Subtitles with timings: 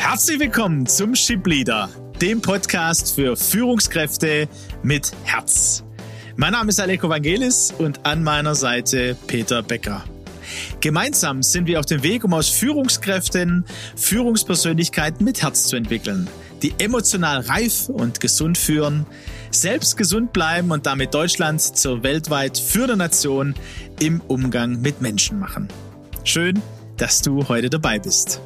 [0.00, 1.90] Herzlich willkommen zum Ship Leader,
[2.22, 4.48] dem Podcast für Führungskräfte
[4.82, 5.84] mit Herz.
[6.36, 10.02] Mein Name ist Aleko Vangelis und an meiner Seite Peter Becker.
[10.80, 16.28] Gemeinsam sind wir auf dem Weg, um aus Führungskräften Führungspersönlichkeiten mit Herz zu entwickeln,
[16.62, 19.04] die emotional reif und gesund führen,
[19.50, 23.54] selbst gesund bleiben und damit Deutschland zur weltweit führenden Nation
[24.00, 25.68] im Umgang mit Menschen machen.
[26.24, 26.60] Schön,
[26.96, 28.40] dass du heute dabei bist.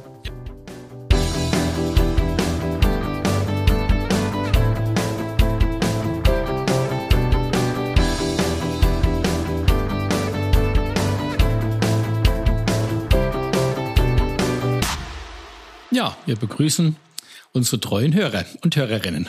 [16.05, 16.95] Ja, wir begrüßen
[17.51, 19.27] unsere treuen Hörer und Hörerinnen.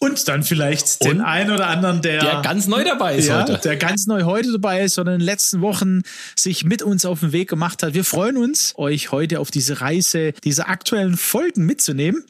[0.00, 3.58] Und dann vielleicht den einen oder anderen, der, der ganz neu dabei ist ja, heute.
[3.64, 6.02] Der ganz neu heute dabei ist, sondern in den letzten Wochen
[6.36, 7.94] sich mit uns auf den Weg gemacht hat.
[7.94, 12.22] Wir freuen uns, euch heute auf diese Reise, diese aktuellen Folgen mitzunehmen.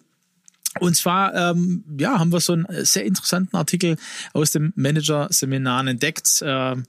[0.79, 3.97] Und zwar, ähm, ja, haben wir so einen sehr interessanten Artikel
[4.35, 6.45] aus dem Manager-Seminar entdeckt.
[6.47, 6.85] Ähm,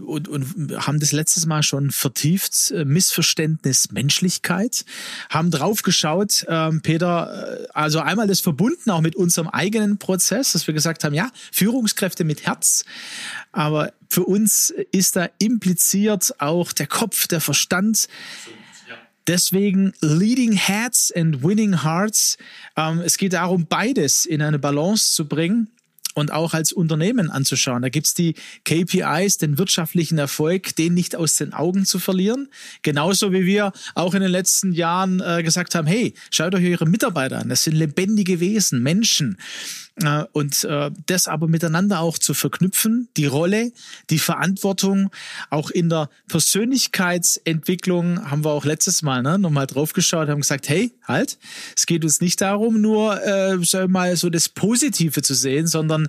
[0.00, 4.84] und, und haben das letztes Mal schon vertieft, äh, Missverständnis Menschlichkeit,
[5.30, 10.52] haben drauf geschaut, ähm, Peter, äh, also einmal das verbunden auch mit unserem eigenen Prozess,
[10.52, 12.84] dass wir gesagt haben, ja, Führungskräfte mit Herz,
[13.52, 18.08] aber für uns ist da impliziert auch der Kopf, der Verstand.
[19.26, 22.38] Deswegen Leading Heads and Winning Hearts.
[22.76, 25.68] Ähm, es geht darum, beides in eine Balance zu bringen
[26.18, 27.82] und auch als Unternehmen anzuschauen.
[27.82, 32.48] Da gibt's die KPIs, den wirtschaftlichen Erfolg, den nicht aus den Augen zu verlieren.
[32.82, 36.86] Genauso wie wir auch in den letzten Jahren äh, gesagt haben, hey, schaut euch eure
[36.86, 37.48] Mitarbeiter an.
[37.48, 39.38] Das sind lebendige Wesen, Menschen.
[40.02, 43.72] Äh, und äh, das aber miteinander auch zu verknüpfen, die Rolle,
[44.10, 45.10] die Verantwortung,
[45.50, 50.68] auch in der Persönlichkeitsentwicklung haben wir auch letztes Mal ne, nochmal drauf geschaut, haben gesagt,
[50.68, 51.38] hey, halt,
[51.76, 56.08] es geht uns nicht darum, nur äh, mal so das Positive zu sehen, sondern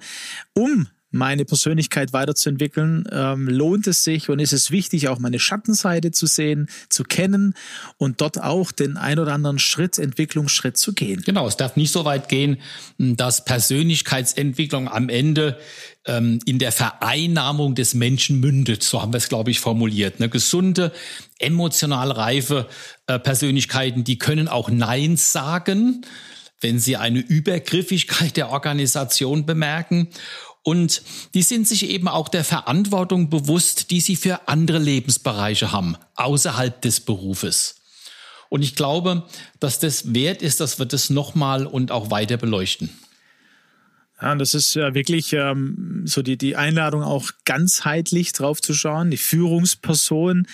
[0.53, 6.11] um meine Persönlichkeit weiterzuentwickeln, ähm, lohnt es sich und ist es wichtig, auch meine Schattenseite
[6.11, 7.55] zu sehen, zu kennen
[7.97, 11.21] und dort auch den ein oder anderen Schritt, Entwicklungsschritt zu gehen.
[11.25, 12.57] Genau, es darf nicht so weit gehen,
[12.97, 15.57] dass Persönlichkeitsentwicklung am Ende
[16.05, 18.83] ähm, in der Vereinnahmung des Menschen mündet.
[18.83, 20.15] So haben wir es, glaube ich, formuliert.
[20.19, 20.91] Eine gesunde,
[21.39, 22.67] emotional reife
[23.07, 26.05] äh, Persönlichkeiten, die können auch Nein sagen,
[26.61, 30.09] wenn sie eine Übergriffigkeit der Organisation bemerken
[30.63, 31.01] und
[31.33, 36.81] die sind sich eben auch der Verantwortung bewusst, die sie für andere Lebensbereiche haben, außerhalb
[36.81, 37.75] des Berufes.
[38.49, 39.25] Und ich glaube,
[39.59, 42.89] dass das wert ist, dass wir das nochmal und auch weiter beleuchten.
[44.21, 49.11] Ja, das ist ja wirklich ähm, so die, die Einladung, auch ganzheitlich drauf zu schauen.
[49.11, 50.45] Die Führungsperson,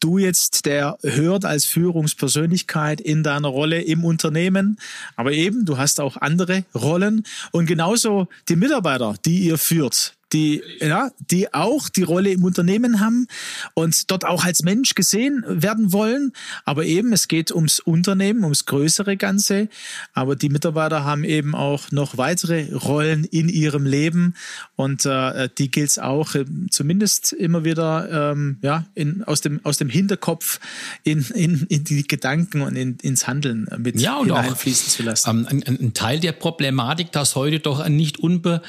[0.00, 4.78] du jetzt, der hört als Führungspersönlichkeit in deiner Rolle im Unternehmen,
[5.14, 10.62] aber eben, du hast auch andere Rollen und genauso die Mitarbeiter, die ihr führt die,
[10.80, 13.26] ja, die auch die Rolle im Unternehmen haben
[13.74, 16.32] und dort auch als Mensch gesehen werden wollen.
[16.64, 19.68] Aber eben, es geht ums Unternehmen, ums größere Ganze.
[20.12, 24.34] Aber die Mitarbeiter haben eben auch noch weitere Rollen in ihrem Leben
[24.76, 29.60] und äh, die gilt es auch äh, zumindest immer wieder ähm, ja, in, aus, dem,
[29.64, 30.60] aus dem Hinterkopf
[31.04, 35.46] in, in, in die Gedanken und in, ins Handeln mit ja, und auch, zu lassen.
[35.50, 38.62] Ähm, ein, ein Teil der Problematik, dass heute doch nicht unbe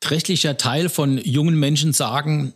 [0.00, 2.54] beträchtlicher Teil von jungen Menschen sagen,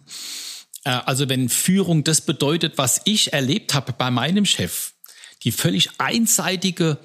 [0.84, 4.92] äh, also wenn Führung das bedeutet, was ich erlebt habe bei meinem Chef,
[5.42, 6.98] die völlig einseitige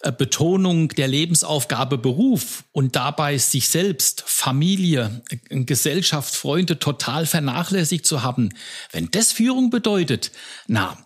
[0.00, 8.06] äh, Betonung der Lebensaufgabe Beruf und dabei sich selbst, Familie, äh, Gesellschaft, Freunde total vernachlässigt
[8.06, 8.50] zu haben,
[8.90, 10.32] wenn das Führung bedeutet,
[10.66, 10.96] na,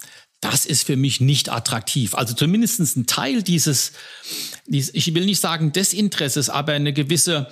[0.40, 2.14] das ist für mich nicht attraktiv.
[2.14, 3.92] Also zumindest ein Teil dieses,
[4.66, 7.48] ich will nicht sagen Desinteresses, aber eine gewisse,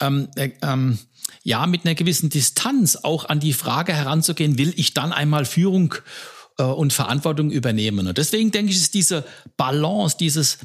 [0.00, 0.98] ähm, äh, ähm,
[1.42, 5.94] ja, mit einer gewissen Distanz auch an die Frage heranzugehen, will ich dann einmal Führung
[6.58, 8.06] äh, und Verantwortung übernehmen?
[8.06, 9.24] Und deswegen denke ich, ist diese
[9.56, 10.58] Balance, dieses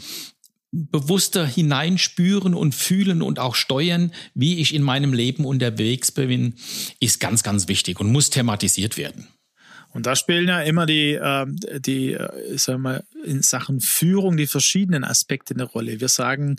[0.72, 6.56] bewusster hineinspüren und fühlen und auch steuern, wie ich in meinem Leben unterwegs bin,
[7.00, 9.28] ist ganz, ganz wichtig und muss thematisiert werden.
[9.96, 11.46] Und da spielen ja immer die, äh,
[11.80, 16.02] die, äh, sagen wir, in Sachen Führung die verschiedenen Aspekte eine Rolle.
[16.02, 16.58] Wir sagen,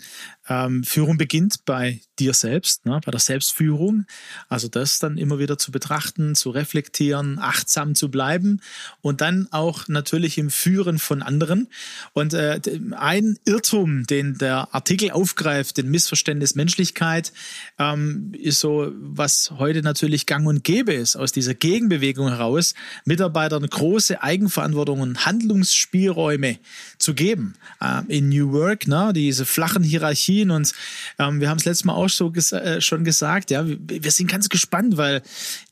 [0.49, 4.05] ähm, Führung beginnt bei dir selbst, ne, bei der Selbstführung.
[4.49, 8.59] Also das dann immer wieder zu betrachten, zu reflektieren, achtsam zu bleiben
[9.01, 11.67] und dann auch natürlich im Führen von anderen.
[12.13, 12.59] Und äh,
[12.97, 17.31] ein Irrtum, den der Artikel aufgreift, den Missverständnis Menschlichkeit,
[17.77, 22.73] ähm, ist so, was heute natürlich gang und gäbe ist, aus dieser Gegenbewegung heraus.
[23.05, 26.57] Mitarbeiter Mitarbeitern große Eigenverantwortung und Handlungsspielräume
[26.97, 27.55] zu geben.
[27.81, 30.73] Äh, in New Work, ne, diese flachen Hierarchien und
[31.19, 34.11] ähm, wir haben es letztes Mal auch so ges äh, schon gesagt, ja, wir, wir
[34.11, 35.21] sind ganz gespannt, weil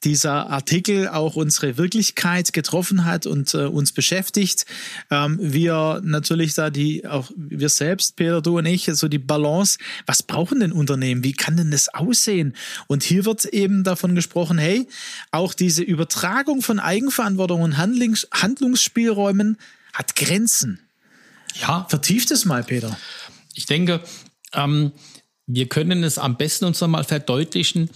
[0.04, 4.66] dieser Artikel auch unsere Wirklichkeit getroffen hat und äh, uns beschäftigt.
[5.10, 9.78] Ähm, wir natürlich da die, auch wir selbst, Peter, du und ich, so die Balance,
[10.06, 11.24] was brauchen denn Unternehmen?
[11.24, 12.54] Wie kann denn das aussehen?
[12.88, 14.88] Und hier wird eben davon gesprochen, hey,
[15.31, 19.57] auch diese Übertragung von Eigenverantwortung und Handlungs Handlungsspielräumen
[19.94, 20.80] hat Grenzen.
[21.62, 21.86] Ja.
[21.89, 22.97] Vertieft es mal, Peter.
[23.53, 24.01] Ich denke,
[24.53, 24.92] ähm,
[25.47, 27.89] wir können es am besten uns nochmal verdeutlichen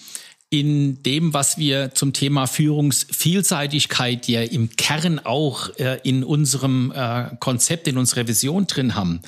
[0.49, 7.35] in dem, was wir zum Thema Führungsvielseitigkeit ja im Kern auch äh, in unserem äh,
[7.39, 9.21] Konzept, in unserer Vision drin haben.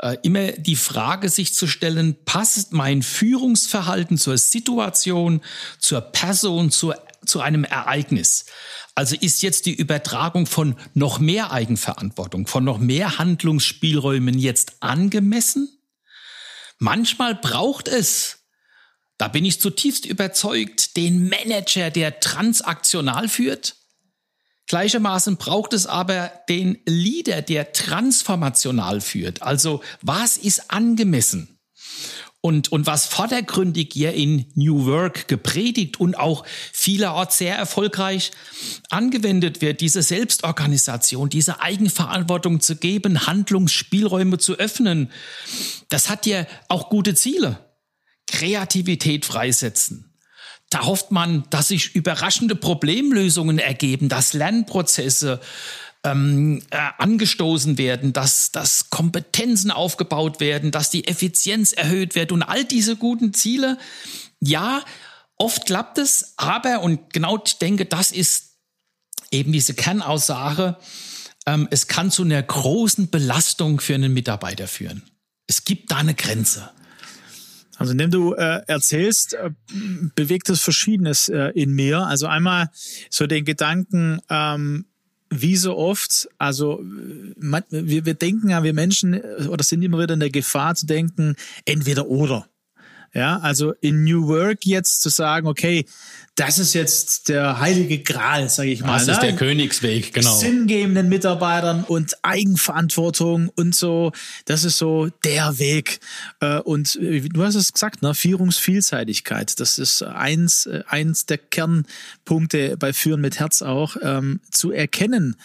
[0.00, 5.40] Äh, immer die Frage sich zu stellen, passt mein Führungsverhalten zur Situation,
[5.78, 8.46] zur Person, zur, zu einem Ereignis?
[8.96, 15.68] Also ist jetzt die Übertragung von noch mehr Eigenverantwortung, von noch mehr Handlungsspielräumen jetzt angemessen?
[16.78, 18.45] Manchmal braucht es,
[19.18, 23.76] da bin ich zutiefst überzeugt, den Manager, der transaktional führt.
[24.68, 29.42] Gleichermaßen braucht es aber den Leader, der transformational führt.
[29.42, 31.56] Also was ist angemessen?
[32.46, 38.30] und, und was vordergründig hier in New Work gepredigt und auch vielerorts sehr erfolgreich
[38.88, 45.10] angewendet wird, diese Selbstorganisation, diese Eigenverantwortung zu geben, Handlungsspielräume zu öffnen,
[45.88, 47.58] das hat ja auch gute Ziele.
[48.26, 50.12] Kreativität freisetzen.
[50.70, 55.40] Da hofft man, dass sich überraschende Problemlösungen ergeben, dass Lernprozesse
[56.02, 62.42] ähm, äh, angestoßen werden, dass, dass Kompetenzen aufgebaut werden, dass die Effizienz erhöht wird und
[62.42, 63.78] all diese guten Ziele.
[64.40, 64.82] Ja,
[65.36, 68.56] oft klappt es, aber, und genau ich denke, das ist
[69.30, 70.76] eben diese Kernaussage,
[71.46, 75.02] ähm, es kann zu einer großen Belastung für einen Mitarbeiter führen.
[75.46, 76.70] Es gibt da eine Grenze.
[77.78, 79.50] Also, indem du äh, erzählst, äh,
[80.14, 82.06] bewegt es Verschiedenes äh, in mir.
[82.06, 82.70] Also einmal
[83.10, 84.86] so den Gedanken, ähm,
[85.30, 86.82] wie so oft, also
[87.36, 90.74] man, wir, wir denken ja, wir Menschen äh, oder sind immer wieder in der Gefahr
[90.74, 91.34] zu denken,
[91.64, 92.48] entweder oder.
[93.16, 95.86] Ja, also in New Work jetzt zu sagen, okay,
[96.34, 98.98] das ist jetzt der heilige Gral, sage ich mal.
[98.98, 99.28] Das ist ne?
[99.28, 100.36] der Königsweg, genau.
[100.36, 104.12] Sinngebenden Mitarbeitern und Eigenverantwortung und so.
[104.44, 105.98] Das ist so der Weg.
[106.40, 108.14] Äh, und äh, du hast es gesagt, ne?
[108.14, 109.58] Führungsvielseitigkeit.
[109.60, 115.36] Das ist eins, eins der Kernpunkte bei Führen mit Herz auch, ähm, zu erkennen,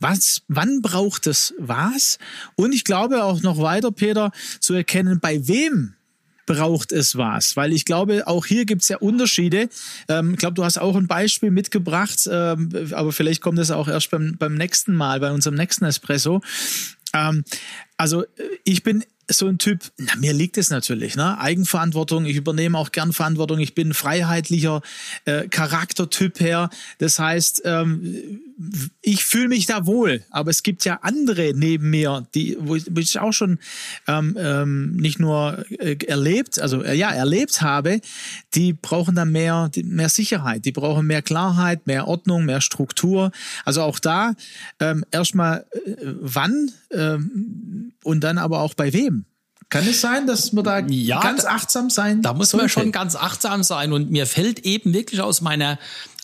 [0.00, 2.16] was, wann braucht es was?
[2.56, 5.92] Und ich glaube auch noch weiter, Peter, zu erkennen, bei wem
[6.48, 7.56] braucht es was?
[7.56, 9.68] Weil ich glaube, auch hier gibt es ja Unterschiede.
[10.08, 13.86] Ähm, ich glaube, du hast auch ein Beispiel mitgebracht, ähm, aber vielleicht kommt es auch
[13.86, 16.40] erst beim, beim nächsten Mal, bei unserem nächsten Espresso.
[17.14, 17.44] Ähm,
[17.98, 18.24] also
[18.64, 21.38] ich bin so ein Typ, na, mir liegt es natürlich, ne?
[21.38, 24.80] Eigenverantwortung, ich übernehme auch gern Verantwortung, ich bin ein freiheitlicher
[25.26, 26.70] äh, Charaktertyp her.
[26.98, 28.40] Das heißt, ähm,
[29.02, 32.86] ich fühle mich da wohl, aber es gibt ja andere neben mir, die, wo ich,
[32.90, 33.58] wo ich auch schon
[34.06, 38.00] ähm, ähm, nicht nur äh, erlebt, also äh, ja, erlebt habe,
[38.54, 43.30] die brauchen dann mehr, mehr Sicherheit, die brauchen mehr Klarheit, mehr Ordnung, mehr Struktur.
[43.64, 44.34] Also auch da
[44.80, 49.24] ähm, erstmal äh, wann ähm, und dann aber auch bei wem.
[49.70, 53.16] Kann es sein, dass man da ja, ganz achtsam sein Da muss man schon ganz
[53.16, 53.92] achtsam sein.
[53.92, 55.78] Und mir fällt eben wirklich aus meiner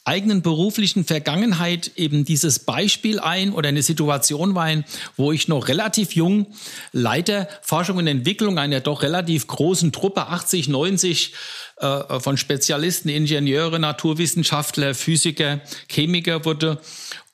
[0.04, 4.84] eigenen beruflichen Vergangenheit eben dieses Beispiel ein oder eine Situation ein,
[5.16, 6.46] wo ich noch relativ jung
[6.92, 11.32] Leiter Forschung und Entwicklung einer doch relativ großen Truppe, 80, 90
[11.78, 16.80] äh, von Spezialisten, Ingenieure, Naturwissenschaftler, Physiker, Chemiker wurde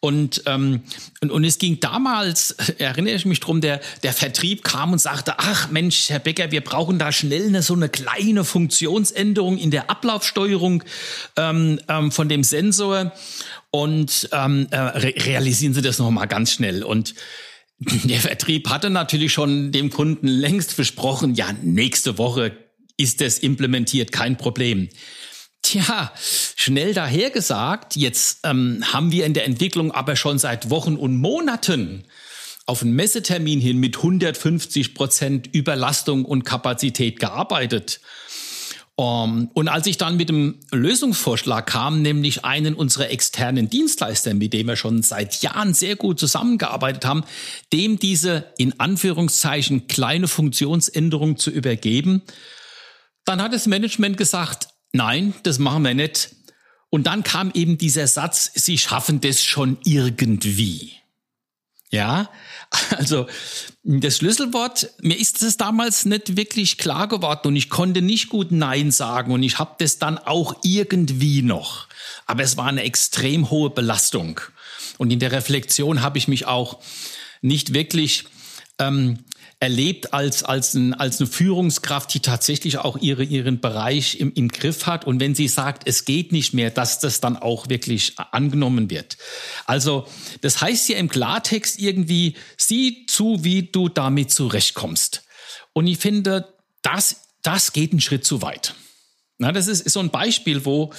[0.00, 0.80] und, ähm,
[1.20, 5.34] und, und es ging damals, erinnere ich mich drum, der, der Vertrieb kam und sagte,
[5.38, 9.90] ach Mensch, Herr Becker, wir brauchen da schnell eine, so eine kleine Funktionsänderung in der
[9.90, 10.82] Ablaufsteuerung
[11.36, 13.12] ähm, ähm, von dem Sensor
[13.70, 16.82] und ähm, äh, re realisieren Sie das nochmal ganz schnell.
[16.82, 17.14] Und
[17.78, 22.56] der Vertrieb hatte natürlich schon dem Kunden längst versprochen, ja, nächste Woche
[22.96, 24.88] ist das implementiert, kein Problem.
[25.70, 26.10] Tja,
[26.56, 32.06] schnell dahergesagt, jetzt ähm, haben wir in der Entwicklung aber schon seit Wochen und Monaten
[32.66, 38.00] auf einen Messetermin hin mit 150 Prozent Überlastung und Kapazität gearbeitet.
[38.96, 44.34] Um, ähm, und als ich dann mit dem Lösungsvorschlag kam, nämlich einen unserer externen Dienstleister,
[44.34, 47.22] mit dem wir schon seit Jahren sehr gut zusammengearbeitet haben,
[47.72, 52.22] dem diese in Anführungszeichen kleine Funktionsänderung zu übergeben,
[53.24, 56.34] dann hat das Management gesagt, nein, das machen wir nicht.
[56.90, 60.92] Und dann kam eben dieser Satz, Sie schaffen das schon irgendwie.
[61.90, 62.30] Ja,
[62.96, 63.26] also
[63.82, 68.52] das Schlüsselwort, mir ist es damals nicht wirklich klar geworden und ich konnte nicht gut
[68.52, 71.88] Nein sagen und ich habe das dann auch irgendwie noch.
[72.26, 74.40] Aber es war eine extrem hohe Belastung.
[74.98, 76.80] Und in der Reflexion habe ich mich auch
[77.42, 78.24] nicht wirklich
[78.80, 79.18] ähm,
[79.60, 84.48] erlebt als, als, ein, als eine Führungskraft, die tatsächlich auch ihre, ihren Bereich im, im
[84.48, 85.06] Griff hat.
[85.06, 89.18] Und wenn sie sagt, es geht nicht mehr, dass das dann auch wirklich angenommen wird.
[89.66, 90.06] Also
[90.40, 95.24] das heißt ja im Klartext irgendwie, sieh zu, wie du damit zurechtkommst.
[95.74, 96.48] Und ich finde,
[96.80, 98.74] das, das geht einen Schritt zu weit.
[99.36, 100.92] Na, das ist, ist so ein Beispiel, wo,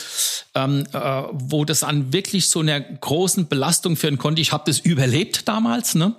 [0.55, 0.97] ähm, äh,
[1.31, 4.41] wo das an wirklich so einer großen Belastung führen konnte.
[4.41, 6.15] Ich habe das überlebt damals, ne?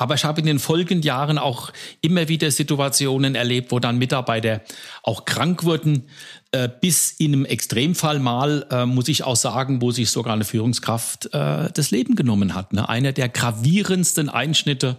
[0.00, 4.62] Aber ich habe in den folgenden Jahren auch immer wieder Situationen erlebt, wo dann Mitarbeiter
[5.02, 6.04] auch krank wurden,
[6.52, 10.44] äh, bis in einem Extremfall mal, äh, muss ich auch sagen, wo sich sogar eine
[10.44, 12.72] Führungskraft äh, das Leben genommen hat.
[12.72, 12.88] Ne?
[12.88, 14.96] Einer der gravierendsten Einschnitte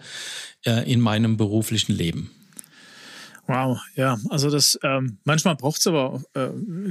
[0.63, 2.29] in meinem beruflichen Leben.
[3.47, 6.21] Wow, ja, also das ähm, manchmal braucht es aber,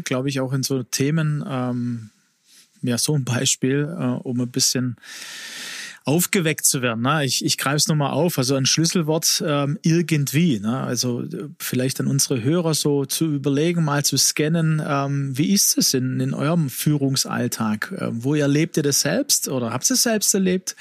[0.02, 2.11] glaube ich, auch in so Themen ähm,
[2.83, 3.85] ja so ein Beispiel,
[4.25, 4.97] um ein bisschen
[6.04, 7.02] aufgeweckt zu werden.
[7.02, 7.25] Ne?
[7.25, 8.38] Ich, ich greife es nochmal auf.
[8.38, 10.59] Also ein Schlüsselwort ähm, irgendwie.
[10.59, 10.78] Ne?
[10.78, 15.76] Also äh, vielleicht an unsere Hörer so zu überlegen, mal zu scannen, ähm, wie ist
[15.76, 17.92] es in, in eurem Führungsalltag?
[17.99, 20.75] Ähm, wo erlebt ihr das selbst oder habt ihr es selbst erlebt?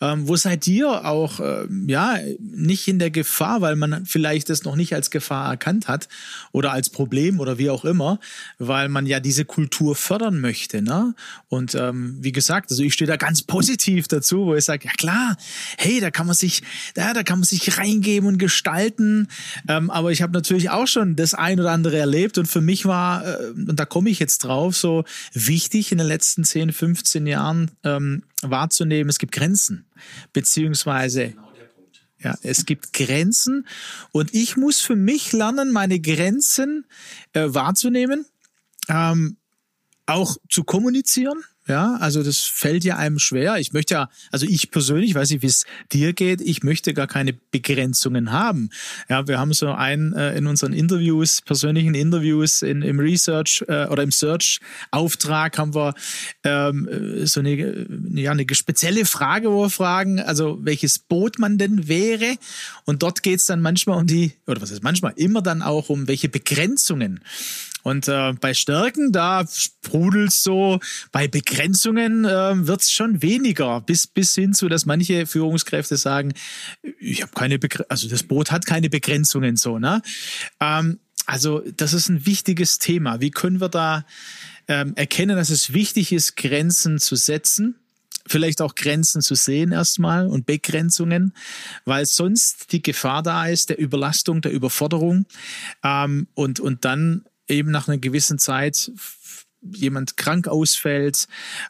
[0.00, 4.64] Ähm, wo seid ihr auch äh, ja nicht in der Gefahr, weil man vielleicht das
[4.64, 6.08] noch nicht als Gefahr erkannt hat
[6.52, 8.18] oder als Problem oder wie auch immer,
[8.58, 10.82] weil man ja diese Kultur fördern möchte.
[10.82, 11.14] Ne?
[11.48, 14.92] Und ähm, wie gesagt, also ich stehe da ganz positiv dazu, wo ich sage, ja
[14.92, 15.36] klar,
[15.78, 16.62] hey, da kann man sich,
[16.94, 19.28] da, da kann man sich reingeben und gestalten.
[19.68, 22.86] Ähm, aber ich habe natürlich auch schon das ein oder andere erlebt und für mich
[22.86, 27.26] war, äh, und da komme ich jetzt drauf, so wichtig in den letzten 10, 15
[27.26, 29.86] Jahren ähm, wahrzunehmen, es gibt Grenzen,
[30.32, 31.34] beziehungsweise
[32.18, 33.66] ja, es gibt Grenzen.
[34.10, 36.86] Und ich muss für mich lernen, meine Grenzen
[37.34, 38.26] äh, wahrzunehmen,
[38.88, 39.36] ähm,
[40.06, 43.56] auch zu kommunizieren, ja, also das fällt ja einem schwer.
[43.56, 47.08] Ich möchte ja, also ich persönlich, weiß nicht, wie es dir geht, ich möchte gar
[47.08, 48.70] keine Begrenzungen haben.
[49.08, 53.86] Ja, wir haben so ein äh, in unseren Interviews, persönlichen Interviews, in, im Research äh,
[53.86, 55.94] oder im Search-Auftrag haben wir
[56.44, 61.88] ähm, so eine, ja, eine spezielle Frage, wo wir fragen, also welches Boot man denn
[61.88, 62.36] wäre.
[62.84, 66.06] Und dort geht's dann manchmal um die, oder was ist manchmal, immer dann auch um
[66.06, 67.20] welche Begrenzungen
[67.86, 70.80] und äh, bei Stärken, da sprudelt so,
[71.12, 76.32] bei Begrenzungen äh, wird es schon weniger, bis, bis hin zu, dass manche Führungskräfte sagen,
[76.98, 80.02] ich habe keine Begr also das Boot hat keine Begrenzungen so, ne?
[80.58, 83.20] Ähm, also das ist ein wichtiges Thema.
[83.20, 84.04] Wie können wir da
[84.66, 87.76] ähm, erkennen, dass es wichtig ist, Grenzen zu setzen?
[88.28, 91.32] vielleicht auch Grenzen zu sehen erstmal und Begrenzungen,
[91.84, 95.26] weil sonst die Gefahr da ist der Überlastung, der Überforderung
[95.84, 98.90] ähm, und, und dann eben nach einer gewissen Zeit
[99.72, 101.26] jemand krank ausfällt,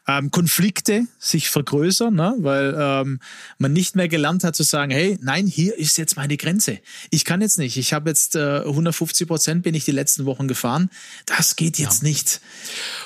[0.07, 2.35] ähm, Konflikte sich vergrößern, ne?
[2.39, 3.21] weil ähm,
[3.59, 6.81] man nicht mehr gelernt hat zu sagen, hey, nein, hier ist jetzt meine Grenze.
[7.11, 7.77] Ich kann jetzt nicht.
[7.77, 10.91] Ich habe jetzt äh, 150 Prozent bin ich die letzten Wochen gefahren.
[11.27, 12.09] Das geht jetzt ja.
[12.09, 12.41] nicht.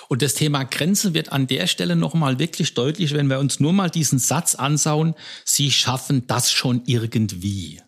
[0.08, 3.72] Und das Thema Grenze wird an der Stelle nochmal wirklich deutlich, wenn wir uns nur
[3.72, 7.80] mal diesen Satz anschauen, Sie schaffen das schon irgendwie.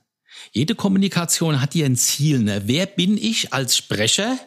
[0.52, 2.40] Jede Kommunikation hat hier ein Ziel.
[2.40, 2.62] Ne?
[2.66, 4.38] Wer bin ich als Sprecher?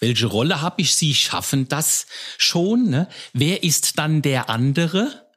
[0.00, 0.94] Welche Rolle habe ich?
[0.94, 2.90] Sie schaffen das schon.
[2.90, 3.08] Ne?
[3.32, 5.28] Wer ist dann der andere?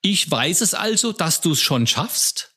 [0.00, 2.54] Ich weiß es also, dass du es schon schaffst.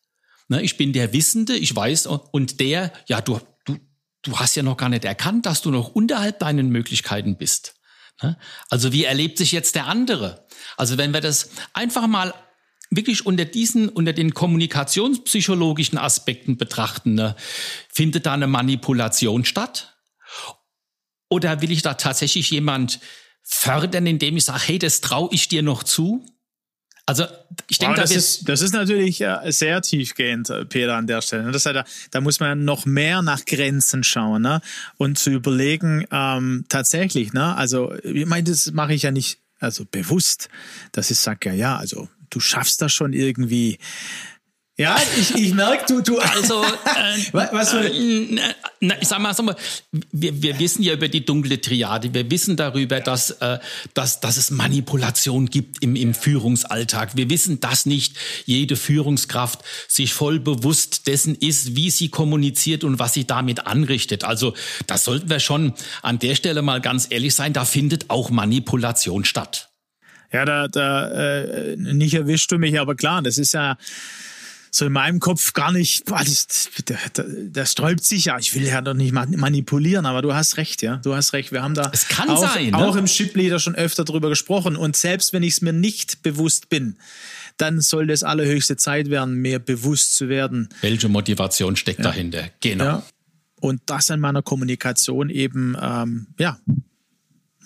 [0.48, 0.62] Ne?
[0.62, 3.77] Ich bin der Wissende, ich weiß, und der, ja, du, du,
[4.22, 7.75] du hast ja noch gar nicht erkannt, dass du noch unterhalb deinen Möglichkeiten bist.
[8.22, 8.38] Ne?
[8.70, 10.46] Also wie erlebt sich jetzt der andere?
[10.77, 12.34] Also wenn wir das einfach mal
[12.91, 17.36] wirklich unter diesen, unter den kommunikationspsychologischen Aspekten betrachten, ne,
[17.91, 19.95] findet da eine Manipulation statt?
[21.29, 23.00] Oder will ich da tatsächlich jemand
[23.41, 26.25] fördern, indem ich sage, hey, das traue ich dir noch zu?
[27.08, 27.25] Also
[27.70, 31.22] ich denke, wow, das, ist, das ist natürlich äh, sehr tiefgehend, äh, Peter, an der
[31.22, 31.51] Stelle.
[31.51, 34.60] Das heißt, da, da muss man noch mehr nach Grenzen schauen ne?
[34.98, 37.55] und zu überlegen, ähm, tatsächlich, ne?
[37.55, 40.50] also ich meine, das mache ich ja nicht also bewusst,
[40.94, 43.77] dass ich sage, ja, ja, also du schaffst das schon irgendwie
[44.77, 46.20] Ja, ich, ich merke, du, du.
[46.20, 48.38] Also, äh, was, äh,
[48.82, 49.55] na, ich sag mal, sag mal
[50.12, 52.13] wir, wir wissen ja über die dunkle Triade.
[52.13, 53.60] Wir wissen darüber, dass, äh,
[53.94, 57.15] dass, dass es Manipulation gibt im, im Führungsalltag.
[57.15, 63.00] Wir wissen, dass nicht jede Führungskraft sich voll bewusst dessen ist, wie sie kommuniziert und
[63.00, 64.25] was sie damit anrichtet.
[64.25, 64.55] Also,
[64.88, 67.53] da sollten wir schon an der Stelle mal ganz ehrlich sein.
[67.53, 69.70] Da findet auch Manipulation statt.
[70.34, 73.77] Ja, da, da äh, nicht erwischst du mich, aber klar, das ist ja
[74.75, 78.38] so in meinem Kopf gar nicht, boah, das, das, das sträubt sich ja.
[78.38, 80.98] Ich will ja doch nicht manipulieren, aber du hast recht, ja.
[80.98, 81.53] Du hast recht.
[81.53, 82.77] Wir haben da es kann auch, sein, ne?
[82.77, 84.75] auch im Shipleader schon öfter drüber gesprochen.
[84.75, 86.98] Und selbst wenn ich es mir nicht bewusst bin,
[87.55, 90.67] dann soll das allerhöchste Zeit werden, mir bewusst zu werden.
[90.82, 92.03] Welche Motivation steckt ja.
[92.03, 92.50] dahinter?
[92.60, 92.84] Genau.
[92.84, 93.03] Ja.
[93.62, 96.60] Und das an meiner Kommunikation eben, ähm, ja,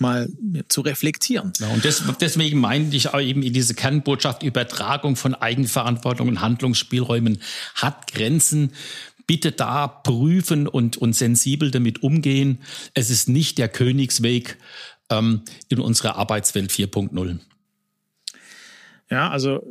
[0.00, 0.28] mal
[0.68, 1.52] zu reflektieren.
[1.58, 6.40] Ja, und des, deswegen meinte ich auch eben in diese Kernbotschaft, Übertragung von Eigenverantwortung und
[6.40, 7.40] Handlungsspielräumen
[7.74, 8.72] hat Grenzen.
[9.26, 12.58] Bitte da prüfen und, und sensibel damit umgehen.
[12.94, 14.56] Es ist nicht der Königsweg
[15.08, 17.38] ähm, in unserer Arbeitswelt 4.0.
[19.12, 19.66] Ja, also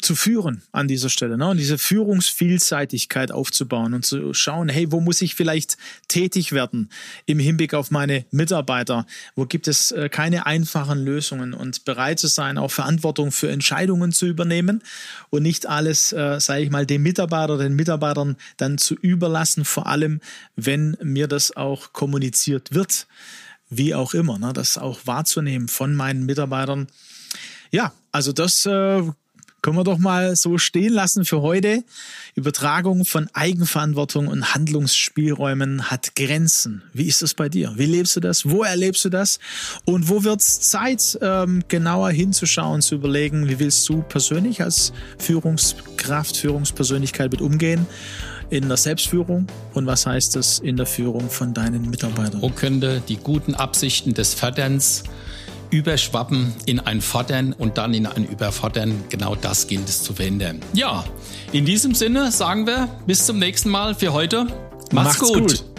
[0.00, 1.48] zu führen an dieser Stelle ne?
[1.48, 5.76] und diese Führungsvielseitigkeit aufzubauen und zu schauen, hey, wo muss ich vielleicht
[6.06, 6.88] tätig werden
[7.26, 9.04] im Hinblick auf meine Mitarbeiter?
[9.34, 14.12] Wo gibt es äh, keine einfachen Lösungen und bereit zu sein, auch Verantwortung für Entscheidungen
[14.12, 14.84] zu übernehmen
[15.30, 19.88] und nicht alles, äh, sage ich mal, dem Mitarbeiter, den Mitarbeitern dann zu überlassen, vor
[19.88, 20.20] allem
[20.54, 23.08] wenn mir das auch kommuniziert wird,
[23.70, 24.52] wie auch immer, ne?
[24.52, 26.86] das auch wahrzunehmen von meinen Mitarbeitern
[27.72, 29.02] ja, also das äh,
[29.62, 31.84] können wir doch mal so stehen lassen für heute.
[32.34, 36.82] Übertragung von Eigenverantwortung und Handlungsspielräumen hat Grenzen.
[36.92, 37.72] Wie ist das bei dir?
[37.76, 38.48] Wie lebst du das?
[38.48, 39.38] Wo erlebst du das?
[39.84, 44.92] Und wo wird es Zeit, ähm, genauer hinzuschauen, zu überlegen, wie willst du persönlich als
[45.18, 47.86] Führungskraft, Führungspersönlichkeit mit umgehen?
[48.50, 52.42] in der Selbstführung und was heißt das in der Führung von deinen Mitarbeitern?
[52.42, 55.04] Wo könnte die guten Absichten des Förderns
[55.72, 59.04] Überschwappen in ein Fordern und dann in ein Überfordern.
[59.08, 60.60] Genau das gilt es zu verhindern.
[60.74, 61.04] Ja,
[61.50, 64.44] in diesem Sinne sagen wir bis zum nächsten Mal für heute.
[64.92, 65.40] Macht's, Macht's gut.
[65.40, 65.71] gut.